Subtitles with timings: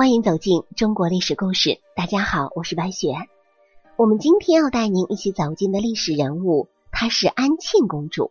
[0.00, 1.78] 欢迎走进中国历史故事。
[1.94, 3.08] 大家好，我是白雪。
[3.96, 8.30] 我们今天要带您一起走进的历史人物，她是安庆公主。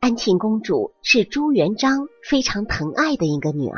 [0.00, 3.76] 安庆公主是朱元璋非常疼爱的一个女儿。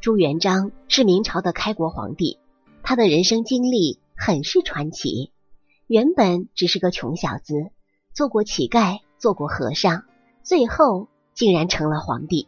[0.00, 2.38] 朱元璋是明朝的开国皇帝，
[2.84, 5.32] 他的人生经历很是传奇。
[5.88, 7.72] 原本只是个穷小子，
[8.14, 10.04] 做过乞丐，做过和尚，
[10.44, 12.46] 最后竟然成了皇帝。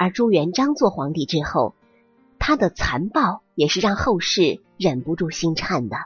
[0.00, 1.74] 而朱元璋做皇帝之后，
[2.38, 5.98] 他的残暴也是让后世忍不住心颤的。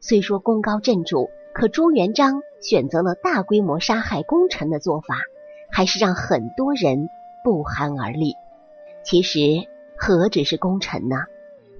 [0.00, 5.18] 虽说功高震主，可朱元璋选择了大规模杀害功臣的做法，
[5.70, 7.10] 还是让很多人
[7.44, 8.32] 不寒而栗。
[9.04, 11.16] 其实何止是功臣呢？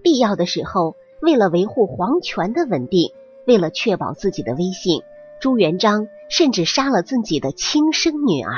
[0.03, 3.11] 必要的时候，为了维护皇权的稳定，
[3.47, 5.01] 为了确保自己的威信，
[5.41, 8.53] 朱元璋甚至杀了自己的亲生女儿。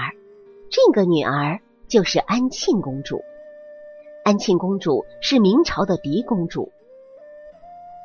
[0.70, 1.60] 这个女儿。
[1.90, 3.22] 就是安庆公主。
[4.24, 6.70] 安庆公主是明朝的嫡公主，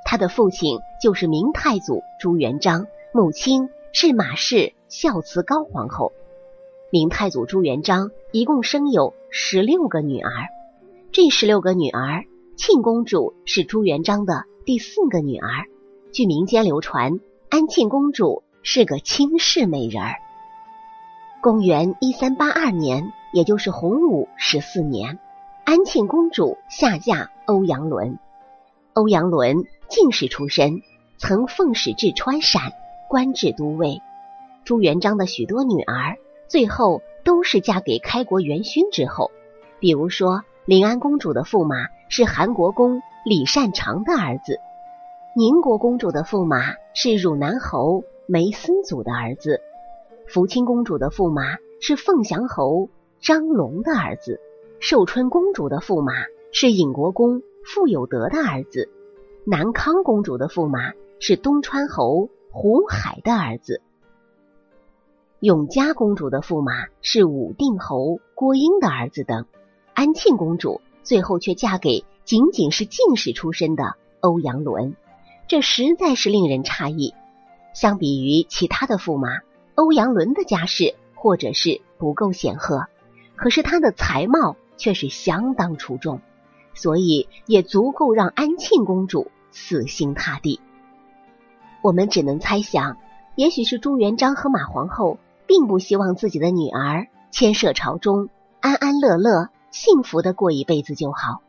[0.03, 6.11] 她的父亲就是明太祖朱元璋，母亲是马氏孝慈高皇后。
[6.89, 10.31] 明太祖朱元璋一共生有十六个女儿，
[11.11, 12.25] 这十六个女儿，
[12.57, 15.65] 庆公主是朱元璋的第四个女儿。
[16.11, 17.19] 据民间流传，
[17.49, 20.15] 安庆公主是个倾世美人儿。
[21.45, 23.13] 公元一三八二年。
[23.31, 25.19] 也就是洪武十四年，
[25.63, 28.17] 安庆公主下嫁欧阳伦。
[28.93, 30.81] 欧阳伦进士出身，
[31.19, 32.71] 曾奉使至川陕，
[33.07, 34.01] 官至都尉。
[34.63, 39.29] 朱元璋的许多女儿最后都是嫁给开国元勋之后，
[39.79, 44.61] 比如说临安公主的驸马是韩国公李善长的儿子，
[45.35, 49.61] 宁国公主的驸马是汝南侯梅思祖的儿子，
[50.27, 52.89] 福清公主的驸马是凤翔侯。
[53.21, 54.39] 张龙的儿子，
[54.79, 56.13] 寿春公主的驸马
[56.51, 58.87] 是尹国公傅有德的儿子；
[59.47, 63.81] 南康公主的驸马是东川侯胡海的儿子；
[65.39, 69.47] 永嘉公主的驸马是武定侯郭英的儿子等。
[69.95, 74.95] 安庆公主最后却嫁给仅仅是进士出身的欧阳伦，
[75.47, 77.15] 这实在是令人诧异。
[77.73, 79.39] 相比于其他的驸马，
[79.75, 82.87] 欧阳伦的家世或者是不够显赫。
[83.35, 86.21] 可是他的才貌却是相当出众，
[86.73, 90.61] 所以也足够让安庆公主死心塌地。
[91.81, 92.97] 我们只能猜想，
[93.35, 98.29] 也许是朱元璋和马皇后并不希望自己的女儿牵涉朝中，
[98.61, 101.41] 安安乐乐、幸福的过一辈子就好；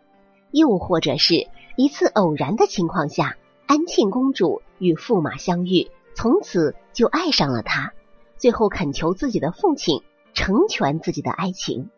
[0.51, 7.93] 又或者是一次偶然的情况下，安庆公主与驸马相遇，从此就爱上了他，
[8.39, 10.03] 最后恳求自己的父亲。
[10.39, 11.89] 成全自己的爱情，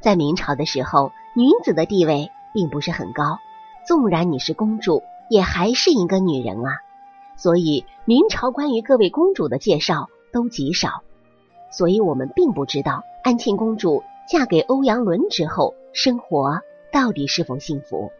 [0.00, 3.38] 在明朝的时候，女子的地位并不是很高，
[3.86, 6.72] 纵然你是公主，也还是一个女人啊。
[7.36, 11.04] 所以明朝关于各位公主的介绍都极少，
[11.70, 18.10] 所以我们并不知道安庆公主嫁给欧阳伦之后，生活到底是否幸福。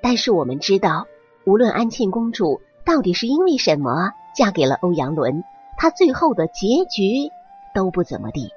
[0.00, 1.08] 但是我们知道，
[1.44, 5.42] 无论安庆公主到底是因为什么嫁给了欧阳伦，
[5.78, 7.30] 他最后的结局
[7.74, 8.50] 都不怎么地。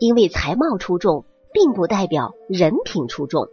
[0.00, 3.48] 因为才貌出众，并不代表人品出众。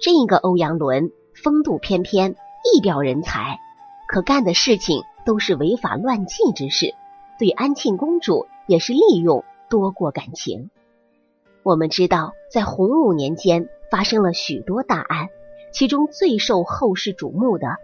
[0.00, 3.58] 这个欧阳伦风度翩翩，一表人才，
[4.08, 6.94] 可干的事情都是违法乱纪之事。
[7.38, 10.70] 对安庆公主也是利用多过感情。
[11.62, 15.28] 我们知道，在洪武年间发生了许多大案，
[15.72, 17.76] 其中最受后世瞩目的，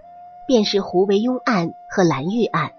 [0.46, 2.72] 便是胡惟庸案和蓝玉案。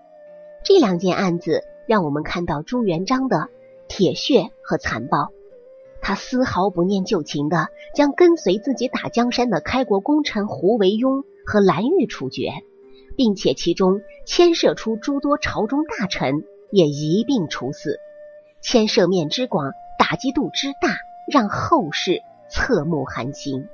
[0.63, 3.49] 这两件案子让我们看到朱元璋的。
[3.91, 5.31] 铁血和残暴，
[5.99, 12.51] 他丝毫不念旧情的将跟随自己打江山的开国功臣胡惟庸和蓝玉处决，
[13.17, 17.99] 并且其中牵涉出诸多朝中大臣也一并处死，
[18.61, 20.95] 牵涉面之广，打击度之大，
[21.27, 23.67] 让后世侧目寒心。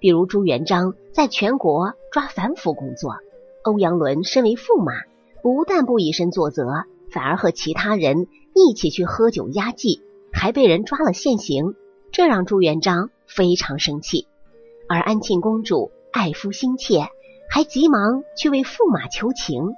[0.00, 3.14] 比如朱元璋在全国抓反腐工作，
[3.62, 4.94] 欧阳伦身为驸马，
[5.42, 6.86] 不但不以身作则。
[7.10, 10.02] 反而和其他人一起去喝酒压祭，
[10.32, 11.74] 还被人抓了现行，
[12.12, 14.26] 这让朱元璋非常生气。
[14.88, 17.08] 而安庆公主爱夫心切，
[17.50, 19.74] 还急忙去为驸马求情。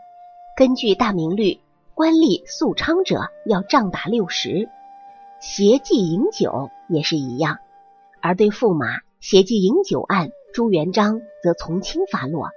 [0.57, 1.59] 根据大明律，
[1.95, 4.69] 官吏肃娼者要杖打六十，
[5.41, 7.59] 邪妓饮酒也是一样。
[8.21, 8.87] 而对驸马
[9.21, 12.51] 邪妓饮酒案，朱元璋则从轻发落。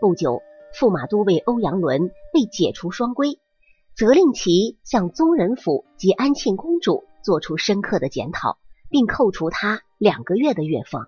[0.00, 0.40] 不久，
[0.74, 3.38] 驸马都尉欧阳伦被解除双规。
[3.94, 8.58] 责令其向宗人府及安庆公主做出深刻的检讨，
[8.88, 11.06] 并扣除他两个月的月俸。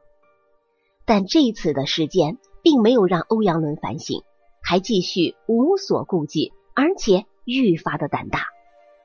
[1.04, 4.22] 但这次的事件并没有让欧阳伦反省，
[4.62, 8.46] 还继续无所顾忌，而且愈发的胆大。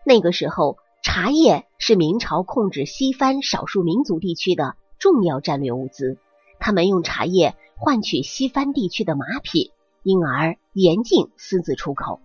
[0.06, 6.18] 那个时候，茶叶是明朝控制西番少数民族地区的重要战略物资，
[6.60, 9.72] 他们用茶叶换取西番地区的马匹，
[10.04, 12.20] 因而严禁私自出口。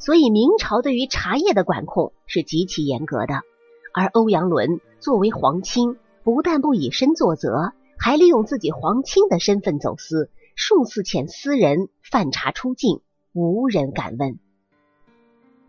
[0.00, 3.42] 所以，明朝对于茶叶的管控是极其严格的。
[3.92, 13.00] 而欧阳伦作为皇亲，不但不以身作则，还利用自己皇亲的身份走私，数次遣私人贩茶出境，
[13.34, 14.38] 无人敢问。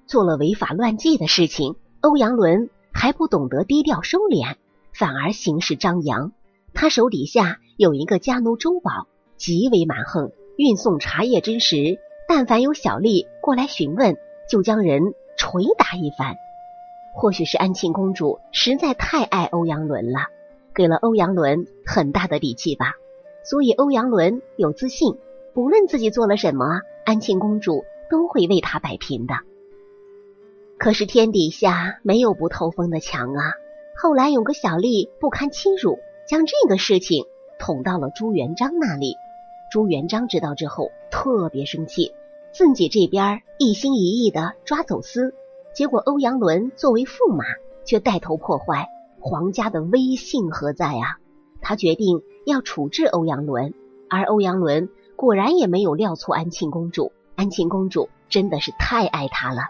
[0.07, 4.55] 做了违法乱纪的事情，欧阳伦还不懂得低调收敛，
[4.93, 6.31] 反而行事张扬。
[6.73, 11.99] 他手底下有一个家奴周宝，极为蛮横，运送茶叶之时，
[12.33, 14.15] 但凡有小吏过来询问，
[14.47, 16.37] 就将人捶打一番。
[17.13, 20.29] 或许是安庆公主实在太爱欧阳伦了，
[20.73, 22.93] 给了欧阳伦很大的底气吧。
[23.43, 25.17] 所以欧阳伦有自信，
[25.53, 29.33] 不论自己做了什么，安庆公主都会为他摆平的。
[30.77, 33.51] 可是天底下没有不透风的墙啊！
[33.97, 37.25] 后来有个小吏不堪欺辱，将这个事情
[37.59, 39.17] 捅到了朱元璋那里。
[39.69, 42.13] 朱元璋知道之后特别生气，
[42.53, 45.33] 自己这边一心一意的抓走私。
[45.73, 47.45] 结果欧阳伦作为驸马，
[47.85, 48.89] 却带头破坏
[49.19, 51.17] 皇家的威信何在啊？
[51.61, 53.73] 他决定要处置欧阳伦，
[54.09, 57.11] 而欧阳伦果然也没有料错安庆公主。
[57.35, 59.61] 安庆公主真的是太爱他了，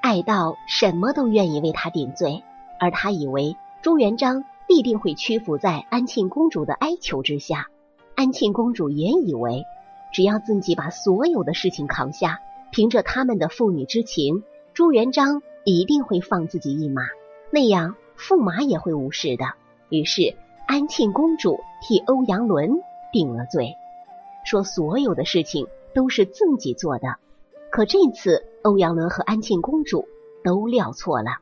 [0.00, 2.42] 爱到什么都愿意为他顶罪。
[2.80, 7.68] 而他以为朱元璋必定会屈服在安庆公主的哀求之下，
[8.14, 9.64] 安庆公主也以为
[10.12, 14.42] 只要自己把所有的事情扛下，凭着他们的父女之情。
[14.74, 17.02] 朱元璋一定会放自己一马，
[17.50, 19.44] 那样驸马也会无事的。
[19.90, 20.34] 于是
[20.66, 22.80] 安庆公主替欧阳伦
[23.12, 23.74] 顶了罪，
[24.44, 27.16] 说所有的事情都是自己做的。
[27.70, 30.08] 可这次欧阳伦和安庆公主
[30.42, 31.38] 都料错了。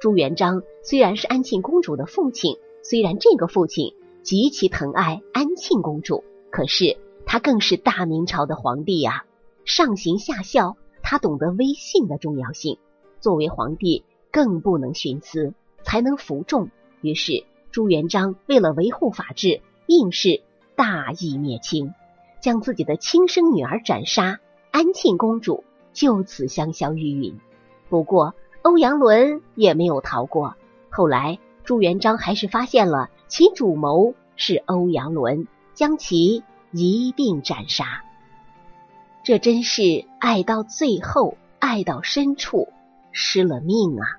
[0.00, 6.96] 朱元璋虽然是安庆公主的父亲，虽然这个父亲极其疼爱安庆公主，可是
[7.32, 9.24] 他更是大明朝的皇帝呀，
[9.64, 10.76] 上行下效。
[11.00, 12.78] 他懂得威信的重要性，
[13.20, 15.54] 作为皇帝更不能徇私，
[15.84, 16.70] 才能服众。
[17.02, 20.42] 于是朱元璋为了维护法治，硬是
[20.74, 21.94] 大义灭亲，
[22.40, 24.40] 将自己的亲生女儿斩杀，
[24.72, 25.62] 安庆公主
[25.92, 27.34] 就此香消玉殒。
[27.88, 30.56] 不过欧阳伦也没有逃过，
[30.90, 38.04] 后来朱元璋还是发现了其主谋是欧阳伦，将其一并斩杀。
[39.22, 42.68] 这真是爱到最后，爱到深处，
[43.12, 44.18] 失了命啊！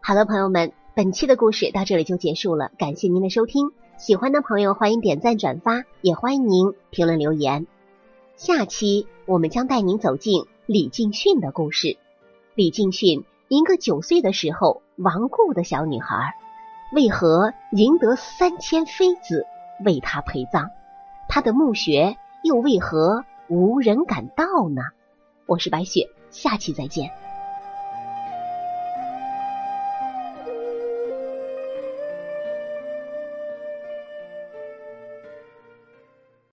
[0.00, 3.70] 好了，朋友们，本期的故事到这里就结束了，感谢您的收听。
[3.96, 7.66] 喜欢的朋友欢迎点赞转发，也欢迎您评论留言。
[8.36, 11.96] 下期我们将带您走进李敬训的故事。
[12.54, 16.34] 李敬训，一个九岁的时候亡故的小女孩，
[16.94, 19.46] 为何赢得三千妃子
[19.84, 20.70] 为她陪葬？
[21.34, 23.24] 他的墓穴又为何？
[23.48, 24.82] 无人敢盗呢。
[25.46, 27.10] 我是白雪，下期再见。